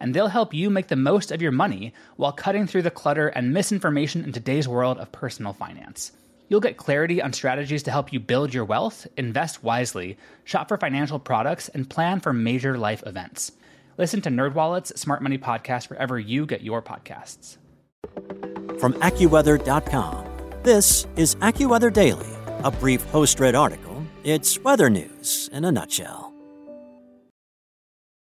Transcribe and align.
and 0.00 0.14
they'll 0.14 0.28
help 0.28 0.54
you 0.54 0.70
make 0.70 0.88
the 0.88 0.96
most 0.96 1.30
of 1.30 1.42
your 1.42 1.52
money 1.52 1.92
while 2.16 2.32
cutting 2.32 2.66
through 2.66 2.82
the 2.82 2.90
clutter 2.90 3.28
and 3.28 3.52
misinformation 3.52 4.24
in 4.24 4.32
today's 4.32 4.66
world 4.66 4.98
of 4.98 5.12
personal 5.12 5.52
finance. 5.52 6.12
You'll 6.48 6.60
get 6.60 6.76
clarity 6.76 7.22
on 7.22 7.32
strategies 7.32 7.84
to 7.84 7.92
help 7.92 8.12
you 8.12 8.18
build 8.18 8.52
your 8.52 8.64
wealth, 8.64 9.06
invest 9.16 9.62
wisely, 9.62 10.18
shop 10.42 10.68
for 10.68 10.76
financial 10.76 11.20
products, 11.20 11.68
and 11.68 11.88
plan 11.88 12.18
for 12.18 12.32
major 12.32 12.76
life 12.76 13.04
events. 13.06 13.52
Listen 13.98 14.20
to 14.22 14.30
NerdWallet's 14.30 14.98
Smart 15.00 15.22
Money 15.22 15.38
Podcast 15.38 15.90
wherever 15.90 16.18
you 16.18 16.46
get 16.46 16.62
your 16.62 16.82
podcasts. 16.82 17.58
From 18.80 18.94
AccuWeather.com, 18.94 20.26
this 20.64 21.06
is 21.16 21.36
AccuWeather 21.36 21.92
Daily, 21.92 22.26
a 22.64 22.70
brief 22.70 23.04
host-read 23.10 23.54
article. 23.54 24.02
It's 24.24 24.58
weather 24.58 24.90
news 24.90 25.48
in 25.52 25.64
a 25.64 25.70
nutshell. 25.70 26.29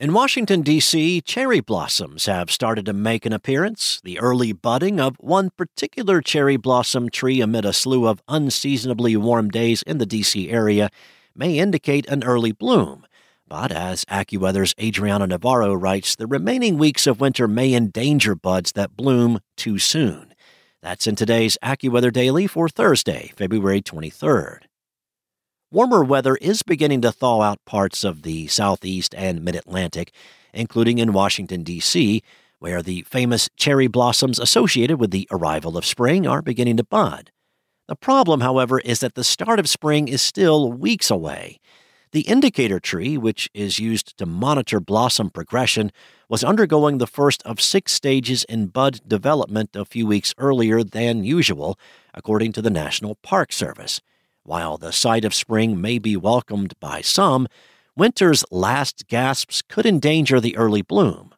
In 0.00 0.14
Washington, 0.14 0.62
D.C., 0.62 1.20
cherry 1.20 1.60
blossoms 1.60 2.24
have 2.24 2.50
started 2.50 2.86
to 2.86 2.94
make 2.94 3.26
an 3.26 3.34
appearance. 3.34 4.00
The 4.02 4.18
early 4.18 4.54
budding 4.54 4.98
of 4.98 5.14
one 5.20 5.50
particular 5.50 6.22
cherry 6.22 6.56
blossom 6.56 7.10
tree 7.10 7.42
amid 7.42 7.66
a 7.66 7.74
slew 7.74 8.08
of 8.08 8.22
unseasonably 8.26 9.14
warm 9.18 9.50
days 9.50 9.82
in 9.82 9.98
the 9.98 10.06
D.C. 10.06 10.48
area 10.48 10.88
may 11.36 11.58
indicate 11.58 12.08
an 12.08 12.24
early 12.24 12.50
bloom. 12.50 13.06
But 13.46 13.72
as 13.72 14.06
AccuWeather's 14.06 14.74
Adriana 14.80 15.26
Navarro 15.26 15.74
writes, 15.74 16.16
the 16.16 16.26
remaining 16.26 16.78
weeks 16.78 17.06
of 17.06 17.20
winter 17.20 17.46
may 17.46 17.74
endanger 17.74 18.34
buds 18.34 18.72
that 18.72 18.96
bloom 18.96 19.40
too 19.58 19.78
soon. 19.78 20.32
That's 20.80 21.06
in 21.06 21.14
today's 21.14 21.58
AccuWeather 21.62 22.10
Daily 22.10 22.46
for 22.46 22.70
Thursday, 22.70 23.32
February 23.36 23.82
23rd. 23.82 24.60
Warmer 25.72 26.02
weather 26.02 26.34
is 26.34 26.64
beginning 26.64 27.00
to 27.02 27.12
thaw 27.12 27.42
out 27.42 27.64
parts 27.64 28.02
of 28.02 28.22
the 28.22 28.48
southeast 28.48 29.14
and 29.14 29.40
mid 29.40 29.54
Atlantic, 29.54 30.10
including 30.52 30.98
in 30.98 31.12
Washington, 31.12 31.62
D.C., 31.62 32.24
where 32.58 32.82
the 32.82 33.02
famous 33.02 33.48
cherry 33.56 33.86
blossoms 33.86 34.40
associated 34.40 34.98
with 34.98 35.12
the 35.12 35.28
arrival 35.30 35.78
of 35.78 35.86
spring 35.86 36.26
are 36.26 36.42
beginning 36.42 36.76
to 36.78 36.82
bud. 36.82 37.30
The 37.86 37.94
problem, 37.94 38.40
however, 38.40 38.80
is 38.80 38.98
that 38.98 39.14
the 39.14 39.22
start 39.22 39.60
of 39.60 39.68
spring 39.68 40.08
is 40.08 40.20
still 40.20 40.72
weeks 40.72 41.08
away. 41.08 41.60
The 42.10 42.22
indicator 42.22 42.80
tree, 42.80 43.16
which 43.16 43.48
is 43.54 43.78
used 43.78 44.18
to 44.18 44.26
monitor 44.26 44.80
blossom 44.80 45.30
progression, 45.30 45.92
was 46.28 46.42
undergoing 46.42 46.98
the 46.98 47.06
first 47.06 47.44
of 47.44 47.60
six 47.60 47.92
stages 47.92 48.42
in 48.42 48.66
bud 48.66 49.02
development 49.06 49.76
a 49.76 49.84
few 49.84 50.08
weeks 50.08 50.34
earlier 50.36 50.82
than 50.82 51.22
usual, 51.22 51.78
according 52.12 52.54
to 52.54 52.62
the 52.62 52.70
National 52.70 53.14
Park 53.22 53.52
Service. 53.52 54.00
While 54.42 54.78
the 54.78 54.92
sight 54.92 55.24
of 55.24 55.34
spring 55.34 55.80
may 55.80 55.98
be 55.98 56.16
welcomed 56.16 56.74
by 56.80 57.02
some, 57.02 57.46
winter's 57.96 58.44
last 58.50 59.06
gasps 59.06 59.62
could 59.62 59.84
endanger 59.84 60.40
the 60.40 60.56
early 60.56 60.82
bloom. 60.82 61.34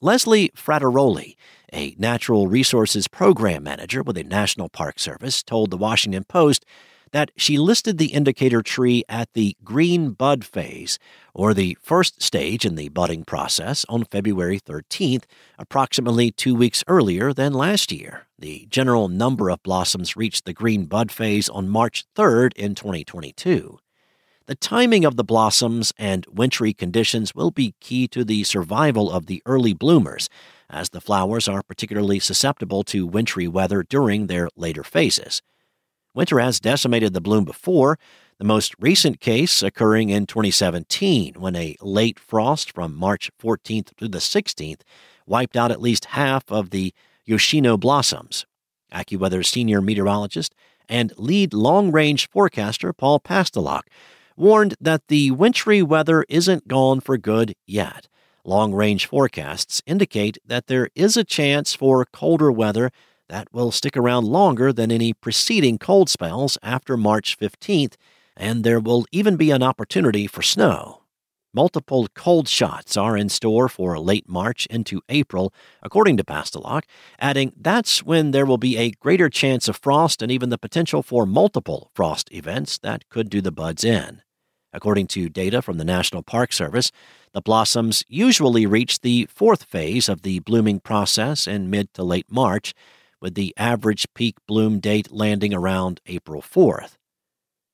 Leslie 0.00 0.50
Frattaroli, 0.56 1.34
a 1.72 1.94
natural 1.98 2.46
resources 2.46 3.08
program 3.08 3.64
manager 3.64 4.02
with 4.02 4.16
the 4.16 4.24
National 4.24 4.68
Park 4.68 4.98
Service, 4.98 5.42
told 5.42 5.70
the 5.70 5.76
Washington 5.76 6.24
Post 6.24 6.64
that 7.12 7.30
she 7.36 7.58
listed 7.58 7.98
the 7.98 8.12
indicator 8.12 8.62
tree 8.62 9.04
at 9.08 9.32
the 9.34 9.56
green 9.64 10.10
bud 10.10 10.44
phase, 10.44 10.98
or 11.34 11.52
the 11.52 11.76
first 11.80 12.22
stage 12.22 12.64
in 12.64 12.74
the 12.74 12.88
budding 12.88 13.24
process, 13.24 13.84
on 13.88 14.04
February 14.04 14.60
13th, 14.60 15.24
approximately 15.58 16.30
two 16.30 16.54
weeks 16.54 16.84
earlier 16.86 17.32
than 17.32 17.52
last 17.52 17.92
year. 17.92 18.26
The 18.38 18.66
general 18.70 19.08
number 19.08 19.50
of 19.50 19.62
blossoms 19.62 20.16
reached 20.16 20.44
the 20.44 20.52
green 20.52 20.86
bud 20.86 21.10
phase 21.10 21.48
on 21.48 21.68
March 21.68 22.04
3rd 22.16 22.54
in 22.54 22.74
2022. 22.74 23.78
The 24.46 24.54
timing 24.56 25.04
of 25.04 25.16
the 25.16 25.22
blossoms 25.22 25.92
and 25.96 26.26
wintry 26.26 26.72
conditions 26.72 27.34
will 27.34 27.52
be 27.52 27.74
key 27.80 28.08
to 28.08 28.24
the 28.24 28.42
survival 28.42 29.10
of 29.10 29.26
the 29.26 29.42
early 29.46 29.74
bloomers, 29.74 30.28
as 30.68 30.88
the 30.88 31.00
flowers 31.00 31.46
are 31.46 31.62
particularly 31.62 32.18
susceptible 32.18 32.82
to 32.84 33.06
wintry 33.06 33.46
weather 33.46 33.84
during 33.84 34.26
their 34.26 34.48
later 34.56 34.82
phases. 34.82 35.42
Winter 36.14 36.40
has 36.40 36.58
decimated 36.58 37.14
the 37.14 37.20
bloom 37.20 37.44
before, 37.44 37.98
the 38.38 38.44
most 38.44 38.74
recent 38.80 39.20
case 39.20 39.62
occurring 39.62 40.08
in 40.08 40.26
2017 40.26 41.34
when 41.34 41.54
a 41.54 41.76
late 41.80 42.18
frost 42.18 42.72
from 42.72 42.96
March 42.96 43.30
14th 43.40 43.94
to 43.96 44.08
the 44.08 44.18
16th 44.18 44.80
wiped 45.26 45.56
out 45.56 45.70
at 45.70 45.80
least 45.80 46.06
half 46.06 46.50
of 46.50 46.70
the 46.70 46.92
Yoshino 47.24 47.76
blossoms. 47.76 48.46
AccuWeather's 48.92 49.48
senior 49.48 49.80
meteorologist 49.80 50.54
and 50.88 51.12
lead 51.16 51.54
long 51.54 51.92
range 51.92 52.28
forecaster 52.28 52.92
Paul 52.92 53.20
Pastelok 53.20 53.82
warned 54.36 54.74
that 54.80 55.06
the 55.06 55.30
wintry 55.30 55.82
weather 55.82 56.24
isn't 56.28 56.66
gone 56.66 56.98
for 56.98 57.16
good 57.16 57.54
yet. 57.66 58.08
Long 58.44 58.72
range 58.72 59.06
forecasts 59.06 59.82
indicate 59.86 60.38
that 60.44 60.66
there 60.66 60.88
is 60.94 61.16
a 61.16 61.24
chance 61.24 61.74
for 61.74 62.04
colder 62.06 62.50
weather 62.50 62.90
that 63.30 63.52
will 63.52 63.70
stick 63.70 63.96
around 63.96 64.26
longer 64.26 64.72
than 64.72 64.92
any 64.92 65.14
preceding 65.14 65.78
cold 65.78 66.10
spells 66.10 66.58
after 66.62 66.96
March 66.96 67.38
15th, 67.38 67.94
and 68.36 68.64
there 68.64 68.80
will 68.80 69.06
even 69.12 69.36
be 69.36 69.50
an 69.50 69.62
opportunity 69.62 70.26
for 70.26 70.42
snow. 70.42 71.02
Multiple 71.54 72.06
cold 72.14 72.48
shots 72.48 72.96
are 72.96 73.16
in 73.16 73.28
store 73.28 73.68
for 73.68 73.98
late 73.98 74.28
March 74.28 74.66
into 74.66 75.00
April, 75.08 75.52
according 75.82 76.16
to 76.16 76.24
Pastelok, 76.24 76.84
adding 77.18 77.52
that's 77.56 78.04
when 78.04 78.30
there 78.30 78.46
will 78.46 78.58
be 78.58 78.76
a 78.76 78.92
greater 78.92 79.28
chance 79.28 79.66
of 79.68 79.76
frost 79.76 80.22
and 80.22 80.30
even 80.30 80.50
the 80.50 80.58
potential 80.58 81.02
for 81.02 81.26
multiple 81.26 81.90
frost 81.94 82.32
events 82.32 82.78
that 82.78 83.08
could 83.08 83.30
do 83.30 83.40
the 83.40 83.50
buds 83.50 83.82
in. 83.82 84.22
According 84.72 85.08
to 85.08 85.28
data 85.28 85.60
from 85.60 85.78
the 85.78 85.84
National 85.84 86.22
Park 86.22 86.52
Service, 86.52 86.92
the 87.32 87.40
blossoms 87.40 88.04
usually 88.06 88.66
reach 88.66 89.00
the 89.00 89.26
fourth 89.26 89.64
phase 89.64 90.08
of 90.08 90.22
the 90.22 90.38
blooming 90.40 90.78
process 90.78 91.48
in 91.48 91.70
mid 91.70 91.92
to 91.94 92.04
late 92.04 92.30
March, 92.30 92.74
with 93.20 93.34
the 93.34 93.54
average 93.56 94.06
peak 94.14 94.36
bloom 94.46 94.80
date 94.80 95.12
landing 95.12 95.54
around 95.54 96.00
April 96.06 96.42
4th. 96.42 96.96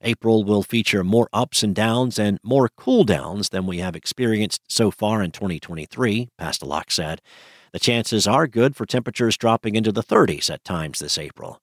April 0.02 0.44
will 0.44 0.62
feature 0.62 1.02
more 1.02 1.28
ups 1.32 1.62
and 1.62 1.74
downs 1.74 2.18
and 2.18 2.38
more 2.42 2.68
cool 2.76 3.04
downs 3.04 3.48
than 3.48 3.66
we 3.66 3.78
have 3.78 3.96
experienced 3.96 4.62
so 4.68 4.90
far 4.90 5.22
in 5.22 5.30
2023, 5.30 6.28
Pastelok 6.38 6.90
said. 6.90 7.22
The 7.72 7.78
chances 7.78 8.26
are 8.26 8.46
good 8.46 8.76
for 8.76 8.86
temperatures 8.86 9.36
dropping 9.36 9.74
into 9.74 9.92
the 9.92 10.02
30s 10.02 10.50
at 10.50 10.64
times 10.64 10.98
this 10.98 11.18
April. 11.18 11.60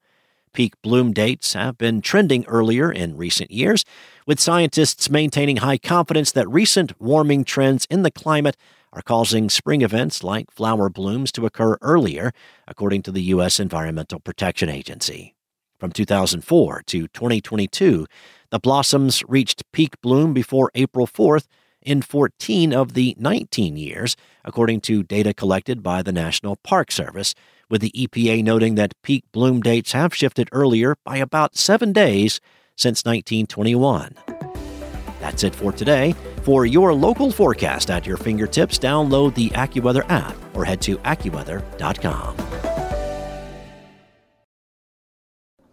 Peak 0.53 0.73
bloom 0.83 1.13
dates 1.13 1.53
have 1.53 1.77
been 1.77 2.01
trending 2.01 2.45
earlier 2.45 2.91
in 2.91 3.17
recent 3.17 3.49
years, 3.49 3.83
with 4.27 4.39
scientists 4.39 5.09
maintaining 5.09 5.57
high 5.57 5.79
confidence 5.79 6.31
that 6.31 6.47
recent 6.47 6.99
warming 7.01 7.43
trends 7.43 7.87
in 7.89 8.03
the 8.03 8.11
climate 8.11 8.55
are 8.93 9.01
causing 9.01 9.49
spring 9.49 9.81
events 9.81 10.23
like 10.23 10.51
flower 10.51 10.87
blooms 10.87 11.31
to 11.33 11.45
occur 11.45 11.77
earlier, 11.81 12.31
according 12.67 13.01
to 13.01 13.11
the 13.11 13.23
U.S. 13.23 13.59
Environmental 13.59 14.19
Protection 14.19 14.69
Agency. 14.69 15.35
From 15.79 15.91
2004 15.91 16.83
to 16.85 17.07
2022, 17.09 18.05
the 18.51 18.59
blossoms 18.59 19.23
reached 19.27 19.69
peak 19.71 19.99
bloom 20.01 20.33
before 20.33 20.71
April 20.75 21.07
4th 21.07 21.47
in 21.81 22.01
14 22.01 22.73
of 22.73 22.93
the 22.93 23.15
19 23.19 23.75
years, 23.75 24.15
according 24.45 24.79
to 24.81 25.03
data 25.03 25.33
collected 25.33 25.83
by 25.83 26.01
the 26.01 26.13
National 26.13 26.55
Park 26.57 26.91
Service, 26.91 27.35
with 27.69 27.81
the 27.81 27.91
EPA 27.91 28.43
noting 28.43 28.75
that 28.75 28.93
peak 29.01 29.25
bloom 29.31 29.59
dates 29.59 29.91
have 29.93 30.13
shifted 30.15 30.47
earlier 30.51 30.95
by 31.03 31.17
about 31.17 31.57
seven 31.57 31.91
days 31.91 32.39
since 32.77 33.03
1921. 33.03 34.15
That's 35.19 35.43
it 35.43 35.55
for 35.55 35.71
today. 35.71 36.15
For 36.43 36.65
your 36.65 36.93
local 36.93 37.31
forecast 37.31 37.89
at 37.89 38.05
your 38.05 38.17
fingertips, 38.17 38.77
download 38.77 39.33
the 39.33 39.49
AccuWeather 39.51 40.03
app 40.09 40.35
or 40.53 40.65
head 40.65 40.81
to 40.81 40.97
AccuWeather.com. 40.97 42.35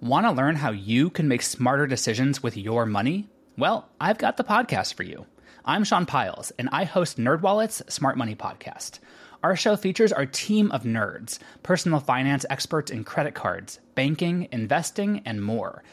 Want 0.01 0.27
to 0.27 0.33
learn 0.33 0.55
how 0.55 0.71
you 0.71 1.11
can 1.11 1.27
make 1.27 1.43
smarter 1.43 1.89
decisions 1.89 2.41
with 2.41 2.57
your 2.57 2.87
money? 2.87 3.29
Well, 3.59 3.89
I've 4.01 4.19
got 4.19 4.37
the 4.37 4.45
podcast 4.45 4.95
for 4.95 5.03
you. 5.03 5.27
I'm 5.65 5.83
Sean 5.83 6.07
Pyles, 6.07 6.53
and 6.53 6.69
I 6.71 6.85
host 6.85 7.19
NerdWallet's 7.19 7.93
Smart 7.93 8.17
Money 8.17 8.37
Podcast. 8.37 9.01
Our 9.43 9.57
show 9.57 9.75
features 9.75 10.13
our 10.13 10.25
team 10.25 10.71
of 10.71 10.85
nerds, 10.85 11.41
personal 11.65 11.99
finance 11.99 12.47
experts 12.49 12.93
in 12.93 13.03
credit 13.03 13.35
cards, 13.35 13.81
banking, 13.97 14.47
investing, 14.53 15.23
and 15.25 15.43
more– 15.43 15.83